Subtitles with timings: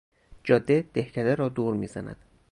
[0.43, 2.25] جاده دهکده را دور میزند.